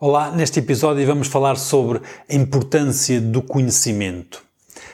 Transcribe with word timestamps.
Olá, 0.00 0.30
neste 0.30 0.60
episódio 0.60 1.04
vamos 1.04 1.26
falar 1.26 1.56
sobre 1.56 2.00
a 2.30 2.32
importância 2.32 3.20
do 3.20 3.42
conhecimento. 3.42 4.44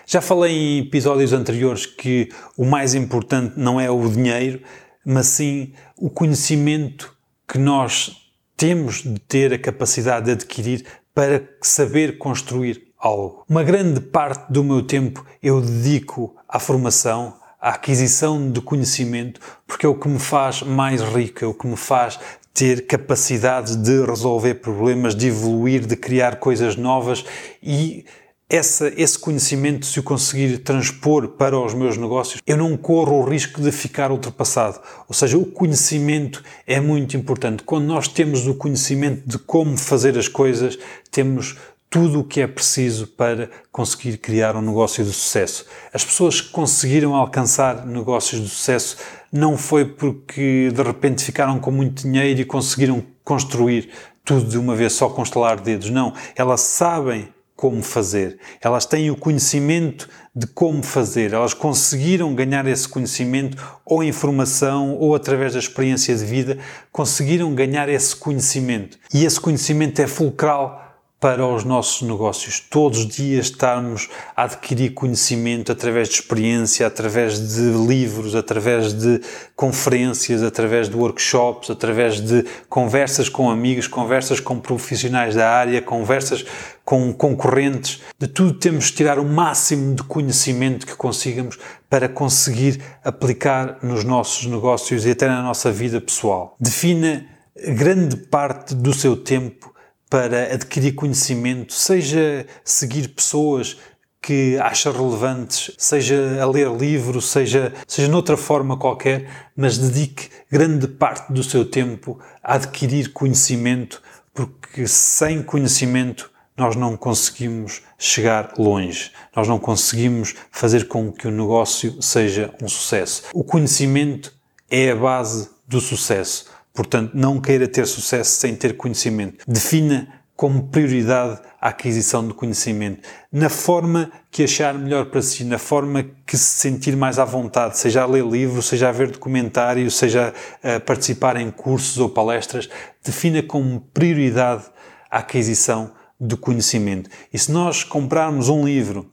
Já 0.07 0.23
falei 0.23 0.57
em 0.57 0.79
episódios 0.79 1.35
anteriores 1.35 1.85
que 1.85 2.31
o 2.57 2.65
mais 2.65 2.95
importante 2.95 3.53
não 3.59 3.79
é 3.79 3.91
o 3.91 4.09
dinheiro, 4.09 4.63
mas 5.05 5.27
sim 5.27 5.75
o 5.99 6.09
conhecimento 6.09 7.15
que 7.47 7.59
nós 7.59 8.17
temos 8.57 9.03
de 9.03 9.19
ter 9.21 9.53
a 9.53 9.59
capacidade 9.59 10.25
de 10.25 10.33
adquirir 10.33 10.87
para 11.15 11.51
saber 11.61 12.17
construir 12.17 12.95
algo. 12.99 13.45
Uma 13.47 13.63
grande 13.63 14.01
parte 14.01 14.51
do 14.51 14.65
meu 14.65 14.87
tempo 14.87 15.23
eu 15.43 15.61
dedico 15.61 16.35
à 16.49 16.59
formação, 16.59 17.37
à 17.65 17.71
aquisição 17.71 18.51
de 18.53 18.61
conhecimento, 18.61 19.41
porque 19.67 19.87
é 19.87 19.89
o 19.89 19.95
que 19.95 20.07
me 20.07 20.19
faz 20.19 20.61
mais 20.61 21.01
rico, 21.01 21.43
é 21.43 21.49
o 21.49 21.55
que 21.55 21.67
me 21.67 21.79
faz 21.79 22.21
ter 22.53 22.87
capacidade 22.87 23.75
de 23.79 24.05
resolver 24.05 24.57
problemas, 24.57 25.17
de 25.17 25.29
evoluir, 25.29 25.87
de 25.87 25.97
criar 25.97 26.37
coisas 26.37 26.77
novas 26.77 27.25
e 27.63 28.05
essa, 28.51 28.93
esse 28.95 29.19
conhecimento, 29.19 29.87
se 29.87 29.99
o 29.99 30.03
conseguir 30.03 30.59
transpor 30.59 31.29
para 31.29 31.59
os 31.59 31.73
meus 31.73 31.97
negócios, 31.97 32.43
eu 32.47 32.59
não 32.59 32.77
corro 32.77 33.21
o 33.21 33.25
risco 33.25 33.63
de 33.63 33.73
ficar 33.73 34.13
ultrapassado. 34.13 34.79
Ou 35.09 35.15
seja, 35.15 35.39
o 35.39 35.47
conhecimento 35.47 36.45
é 36.67 36.79
muito 36.79 37.17
importante. 37.17 37.63
Quando 37.63 37.87
nós 37.87 38.07
temos 38.07 38.47
o 38.47 38.55
conhecimento 38.55 39.27
de 39.27 39.39
como 39.39 39.79
fazer 39.79 40.19
as 40.19 40.29
coisas, 40.29 40.79
temos 41.11 41.57
tudo 41.95 42.19
o 42.19 42.25
que 42.25 42.41
é 42.41 42.47
preciso 42.49 43.07
para 43.07 43.49
conseguir 43.71 44.17
criar 44.17 44.57
um 44.57 44.61
negócio 44.61 45.05
de 45.05 45.13
sucesso. 45.13 45.65
As 45.93 46.05
pessoas 46.05 46.41
que 46.41 46.51
conseguiram 46.51 47.15
alcançar 47.15 47.87
negócios 47.87 48.43
de 48.43 48.49
sucesso 48.49 48.97
não 49.31 49.57
foi 49.57 49.85
porque 49.85 50.73
de 50.75 50.83
repente 50.83 51.23
ficaram 51.23 51.61
com 51.61 51.71
muito 51.71 52.03
dinheiro 52.03 52.41
e 52.41 52.45
conseguiram 52.45 53.01
construir 53.23 53.91
tudo 54.25 54.45
de 54.45 54.59
uma 54.59 54.75
vez 54.75 54.93
só 54.95 55.09
com 55.09 55.23
estalar 55.23 55.61
dedos. 55.61 55.89
Não, 55.89 56.13
elas 56.35 56.63
sabem 56.63 57.29
como 57.55 57.81
fazer. 57.81 58.41
Elas 58.61 58.85
têm 58.85 59.13
o 59.13 59.17
conhecimento 59.17 60.09
de 60.35 60.49
como 60.49 60.83
fazer. 60.83 61.33
Elas 61.33 61.55
conseguiram 61.55 62.35
ganhar 62.35 62.67
esse 62.67 62.89
conhecimento 62.89 63.57
ou 63.87 64.03
informação 64.03 64.97
ou 64.97 65.15
através 65.15 65.53
da 65.53 65.61
experiência 65.61 66.17
de 66.17 66.25
vida, 66.25 66.59
conseguiram 66.91 67.55
ganhar 67.55 67.89
esse 67.89 68.17
conhecimento. 68.17 68.99
E 69.15 69.25
esse 69.25 69.41
conhecimento 69.41 70.03
é 70.03 70.09
fulcral 70.09 70.84
para 71.25 71.47
os 71.47 71.65
nossos 71.65 72.07
negócios. 72.07 72.61
Todos 72.61 72.99
os 72.99 73.09
dias 73.09 73.47
estarmos 73.47 74.11
a 74.37 74.43
adquirir 74.43 74.93
conhecimento 74.93 75.73
através 75.73 76.07
de 76.11 76.17
experiência, 76.17 76.87
através 76.87 77.55
de 77.57 77.63
livros, 77.63 78.35
através 78.35 78.93
de 78.93 79.23
conferências, 79.57 80.43
através 80.43 80.87
de 80.87 80.95
workshops, 80.95 81.71
através 81.71 82.21
de 82.21 82.45
conversas 82.69 83.31
com 83.31 83.51
amigos, 83.51 83.87
conversas 83.87 84.39
com 84.39 84.61
profissionais 84.61 85.35
da 85.35 85.49
área, 85.49 85.81
conversas 85.81 86.45
com 86.85 87.11
concorrentes. 87.11 88.03
De 88.19 88.29
tudo 88.29 88.53
temos 88.59 88.89
de 88.89 88.93
tirar 88.93 89.19
o 89.19 89.25
máximo 89.25 89.95
de 89.95 90.03
conhecimento 90.03 90.87
que 90.87 90.95
consigamos 90.95 91.59
para 91.89 92.07
conseguir 92.07 92.83
aplicar 93.03 93.79
nos 93.83 94.05
nossos 94.05 94.45
negócios 94.45 95.07
e 95.07 95.13
até 95.13 95.27
na 95.27 95.43
nossa 95.43 95.73
vida 95.73 96.03
pessoal. 96.03 96.55
Defina 96.61 97.25
grande 97.57 98.15
parte 98.15 98.75
do 98.75 98.93
seu 98.93 99.17
tempo 99.17 99.74
para 100.15 100.55
adquirir 100.55 100.93
conhecimento, 100.93 101.73
seja 101.73 102.47
seguir 102.65 103.09
pessoas 103.09 103.77
que 104.23 104.57
acha 104.59 104.93
relevantes, 104.93 105.73
seja 105.77 106.41
a 106.41 106.47
ler 106.47 106.71
livros, 106.71 107.29
seja, 107.29 107.73
seja 107.85 108.07
noutra 108.07 108.37
forma 108.37 108.77
qualquer, 108.77 109.29
mas 109.57 109.77
dedique 109.77 110.31
grande 110.49 110.87
parte 110.87 111.33
do 111.33 111.43
seu 111.43 111.65
tempo 111.69 112.21
a 112.45 112.55
adquirir 112.55 113.13
conhecimento, 113.13 114.01
porque 114.33 114.87
sem 114.87 115.43
conhecimento 115.43 116.31
nós 116.57 116.77
não 116.77 116.97
conseguimos 116.97 117.83
chegar 117.99 118.55
longe, 118.57 119.11
nós 119.35 119.49
não 119.49 119.59
conseguimos 119.59 120.37
fazer 120.49 120.87
com 120.87 121.11
que 121.11 121.27
o 121.27 121.33
negócio 121.33 122.01
seja 122.01 122.55
um 122.63 122.69
sucesso. 122.69 123.25
O 123.35 123.43
conhecimento 123.43 124.33
é 124.71 124.93
a 124.93 124.95
base 124.95 125.51
do 125.67 125.81
sucesso. 125.81 126.54
Portanto, 126.75 127.13
não 127.15 127.41
queira 127.41 127.69
ter 127.69 127.87
sucesso 127.87 128.41
sem 128.41 128.57
ter 128.57 128.77
conhecimento. 128.77 129.45
Defina 129.47 130.09
como 130.37 130.65
prioridade 130.65 131.41
a 131.61 131.69
aquisição 131.69 132.27
de 132.27 132.35
conhecimento, 132.35 133.09
na 133.31 133.49
forma 133.49 134.11
que 134.31 134.43
achar 134.43 134.75
melhor 134.75 135.07
para 135.07 135.23
si, 135.23 135.45
na 135.45 135.59
forma 135.59 136.05
que 136.27 136.37
se 136.37 136.59
sentir 136.59 136.97
mais 136.97 137.21
à 137.21 137.25
vontade, 137.25 137.79
seja 137.79 138.03
a 138.03 138.07
ler 138.07 138.25
livros, 138.27 138.67
seja 138.67 138.89
a 138.89 138.93
ver 138.93 139.13
documentários, 139.13 139.95
seja 139.97 140.35
a 140.63 140.81
participar 140.81 141.37
em 141.37 141.51
cursos 141.53 141.99
ou 141.99 142.11
palestras, 142.11 142.69
defina 143.03 143.43
como 143.43 143.81
prioridade 143.95 144.65
a 145.09 145.19
aquisição 145.19 145.93
do 146.19 146.37
conhecimento. 146.37 147.09
E 147.33 147.39
se 147.39 147.53
nós 147.53 147.85
comprarmos 147.85 148.49
um 148.49 148.65
livro 148.65 149.09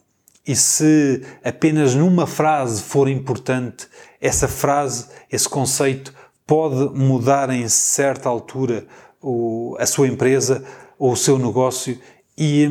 e 0.46 0.56
se 0.56 1.22
apenas 1.44 1.94
numa 1.94 2.26
frase 2.26 2.82
for 2.82 3.08
importante, 3.08 3.88
essa 4.20 4.48
frase, 4.48 5.06
esse 5.32 5.48
conceito 5.48 6.12
pode 6.51 6.94
mudar 7.00 7.50
em 7.50 7.66
certa 7.69 8.28
altura 8.28 8.85
o, 9.22 9.78
a 9.79 9.85
sua 9.85 10.09
empresa 10.09 10.62
ou 11.00 11.13
o 11.13 11.16
seu 11.16 11.39
negócio 11.39 11.97
e, 12.38 12.67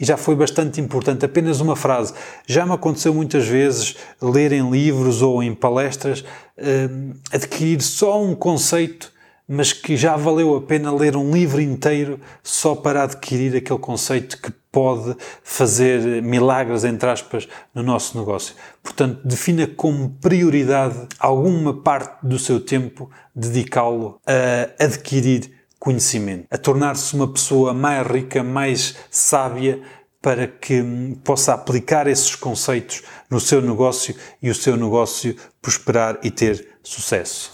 e, 0.00 0.04
já 0.04 0.16
foi 0.16 0.34
bastante 0.34 0.80
importante. 0.80 1.24
Apenas 1.24 1.60
uma 1.60 1.76
frase. 1.76 2.12
Já 2.48 2.66
me 2.66 2.72
aconteceu 2.72 3.14
muitas 3.14 3.46
vezes 3.46 3.94
ler 4.20 4.50
em 4.50 4.68
livros 4.68 5.22
ou 5.22 5.40
em 5.40 5.54
palestras, 5.54 6.24
eh, 6.56 6.88
adquirir 7.30 7.80
só 7.80 8.20
um 8.20 8.34
conceito, 8.34 9.12
mas 9.46 9.72
que 9.72 9.96
já 9.96 10.16
valeu 10.16 10.56
a 10.56 10.60
pena 10.60 10.92
ler 10.92 11.16
um 11.16 11.30
livro 11.30 11.60
inteiro 11.60 12.18
só 12.42 12.74
para 12.74 13.04
adquirir 13.04 13.56
aquele 13.56 13.78
conceito 13.78 14.42
que 14.42 14.52
pode 14.72 15.14
fazer 15.44 16.22
milagres, 16.22 16.82
entre 16.82 17.08
aspas, 17.08 17.46
no 17.74 17.82
nosso 17.82 18.18
negócio. 18.18 18.56
Portanto, 18.82 19.20
defina 19.22 19.66
como 19.66 20.16
prioridade 20.20 21.06
alguma 21.18 21.82
parte 21.82 22.26
do 22.26 22.38
seu 22.38 22.58
tempo 22.58 23.10
dedicá-lo 23.36 24.18
a 24.26 24.84
adquirir 24.84 25.52
conhecimento, 25.78 26.46
a 26.50 26.56
tornar-se 26.56 27.14
uma 27.14 27.30
pessoa 27.30 27.74
mais 27.74 28.06
rica, 28.06 28.42
mais 28.42 28.96
sábia, 29.10 29.82
para 30.22 30.46
que 30.46 30.80
possa 31.24 31.52
aplicar 31.52 32.06
esses 32.06 32.36
conceitos 32.36 33.02
no 33.28 33.40
seu 33.40 33.60
negócio 33.60 34.14
e 34.40 34.48
o 34.48 34.54
seu 34.54 34.76
negócio 34.76 35.36
prosperar 35.60 36.20
e 36.22 36.30
ter 36.30 36.78
sucesso. 36.80 37.50